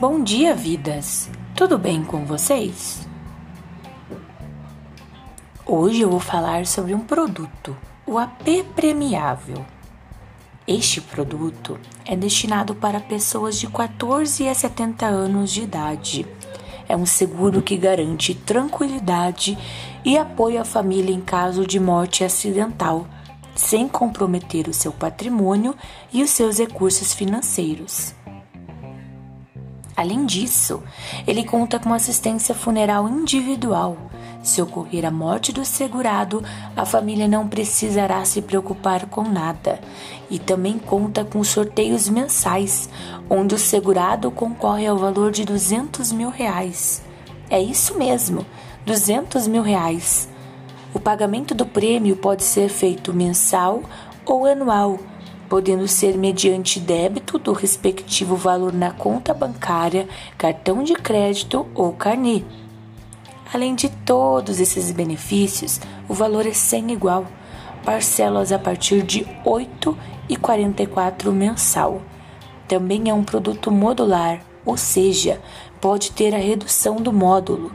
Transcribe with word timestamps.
Bom 0.00 0.24
dia, 0.24 0.54
vidas! 0.54 1.28
Tudo 1.54 1.76
bem 1.76 2.02
com 2.02 2.24
vocês? 2.24 3.06
Hoje 5.66 6.00
eu 6.00 6.08
vou 6.08 6.18
falar 6.18 6.64
sobre 6.64 6.94
um 6.94 7.00
produto, 7.00 7.76
o 8.06 8.16
AP 8.16 8.64
Premiável. 8.74 9.62
Este 10.66 11.02
produto 11.02 11.78
é 12.06 12.16
destinado 12.16 12.74
para 12.74 12.98
pessoas 12.98 13.60
de 13.60 13.66
14 13.66 14.48
a 14.48 14.54
70 14.54 15.04
anos 15.04 15.50
de 15.52 15.64
idade. 15.64 16.26
É 16.88 16.96
um 16.96 17.04
seguro 17.04 17.60
que 17.60 17.76
garante 17.76 18.34
tranquilidade 18.34 19.58
e 20.02 20.16
apoio 20.16 20.62
à 20.62 20.64
família 20.64 21.14
em 21.14 21.20
caso 21.20 21.66
de 21.66 21.78
morte 21.78 22.24
acidental, 22.24 23.06
sem 23.54 23.86
comprometer 23.86 24.66
o 24.66 24.72
seu 24.72 24.92
patrimônio 24.92 25.76
e 26.10 26.22
os 26.22 26.30
seus 26.30 26.58
recursos 26.58 27.12
financeiros. 27.12 28.18
Além 30.00 30.24
disso, 30.24 30.82
ele 31.26 31.44
conta 31.44 31.78
com 31.78 31.92
assistência 31.92 32.54
funeral 32.54 33.06
individual. 33.06 33.98
Se 34.42 34.62
ocorrer 34.62 35.04
a 35.04 35.10
morte 35.10 35.52
do 35.52 35.62
segurado, 35.62 36.42
a 36.74 36.86
família 36.86 37.28
não 37.28 37.46
precisará 37.46 38.24
se 38.24 38.40
preocupar 38.40 39.04
com 39.04 39.24
nada. 39.24 39.78
E 40.30 40.38
também 40.38 40.78
conta 40.78 41.22
com 41.22 41.44
sorteios 41.44 42.08
mensais, 42.08 42.88
onde 43.28 43.54
o 43.54 43.58
segurado 43.58 44.30
concorre 44.30 44.86
ao 44.86 44.96
valor 44.96 45.32
de 45.32 45.44
200 45.44 46.12
mil 46.12 46.30
reais. 46.30 47.02
É 47.50 47.60
isso 47.60 47.98
mesmo, 47.98 48.46
200 48.86 49.46
mil 49.46 49.60
reais. 49.60 50.30
O 50.94 50.98
pagamento 50.98 51.54
do 51.54 51.66
prêmio 51.66 52.16
pode 52.16 52.42
ser 52.42 52.70
feito 52.70 53.12
mensal 53.12 53.82
ou 54.24 54.46
anual 54.46 54.98
podendo 55.50 55.86
ser 55.88 56.16
mediante 56.16 56.78
débito 56.78 57.36
do 57.36 57.52
respectivo 57.52 58.36
valor 58.36 58.72
na 58.72 58.92
conta 58.92 59.34
bancária, 59.34 60.08
cartão 60.38 60.84
de 60.84 60.94
crédito 60.94 61.66
ou 61.74 61.92
carnê. 61.92 62.44
Além 63.52 63.74
de 63.74 63.88
todos 63.88 64.60
esses 64.60 64.92
benefícios, 64.92 65.80
o 66.08 66.14
valor 66.14 66.46
é 66.46 66.52
sem 66.52 66.92
igual, 66.92 67.26
parcelas 67.84 68.52
a 68.52 68.60
partir 68.60 69.02
de 69.02 69.24
R$ 69.24 69.66
8,44 70.28 71.32
mensal. 71.32 72.00
Também 72.68 73.10
é 73.10 73.12
um 73.12 73.24
produto 73.24 73.72
modular, 73.72 74.40
ou 74.64 74.76
seja, 74.76 75.40
pode 75.80 76.12
ter 76.12 76.32
a 76.32 76.38
redução 76.38 77.02
do 77.02 77.12
módulo. 77.12 77.72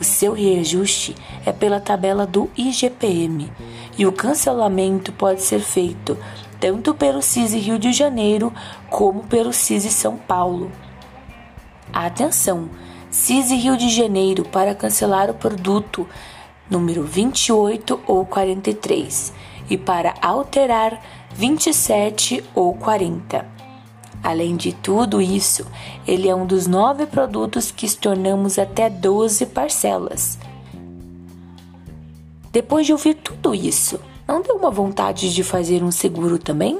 O 0.00 0.04
seu 0.04 0.32
reajuste 0.32 1.14
é 1.44 1.52
pela 1.52 1.78
tabela 1.78 2.26
do 2.26 2.50
IGPM 2.56 3.50
e 3.98 4.06
o 4.06 4.12
cancelamento 4.12 5.12
pode 5.12 5.42
ser 5.42 5.60
feito 5.60 6.16
tanto 6.60 6.94
pelo 6.94 7.20
CISI 7.22 7.58
Rio 7.58 7.78
de 7.78 7.92
Janeiro 7.92 8.52
como 8.88 9.24
pelo 9.24 9.52
CISI 9.52 9.90
São 9.90 10.16
Paulo. 10.16 10.70
Atenção! 11.92 12.68
CISI 13.10 13.56
Rio 13.56 13.76
de 13.76 13.88
Janeiro 13.88 14.44
para 14.44 14.74
cancelar 14.74 15.30
o 15.30 15.34
produto 15.34 16.06
número 16.68 17.02
28 17.04 18.00
ou 18.06 18.26
43 18.26 19.32
e 19.70 19.78
para 19.78 20.14
alterar 20.20 21.00
27 21.34 22.44
ou 22.54 22.74
40. 22.74 23.46
Além 24.22 24.56
de 24.56 24.72
tudo 24.72 25.20
isso, 25.22 25.64
ele 26.06 26.28
é 26.28 26.34
um 26.34 26.46
dos 26.46 26.66
nove 26.66 27.06
produtos 27.06 27.70
que 27.70 27.86
estornamos 27.86 28.58
até 28.58 28.90
12 28.90 29.46
parcelas. 29.46 30.38
Depois 32.56 32.86
de 32.86 32.92
ouvir 32.92 33.12
tudo 33.16 33.54
isso, 33.54 34.00
não 34.26 34.40
deu 34.40 34.56
uma 34.56 34.70
vontade 34.70 35.34
de 35.34 35.44
fazer 35.44 35.84
um 35.84 35.90
seguro 35.90 36.38
também? 36.38 36.78